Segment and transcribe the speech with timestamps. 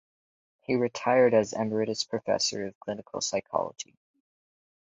[0.61, 3.99] He retired as Emeritus Professor of Clinical Psychology.